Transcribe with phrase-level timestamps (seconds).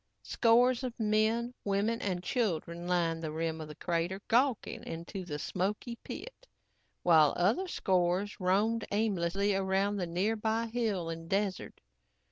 [0.23, 5.37] Scores of men, women and children lined the rim of the crater, gawking into the
[5.37, 6.47] smoky pit,
[7.03, 11.81] while other scores roamed aimlessly around the nearby hill and desert.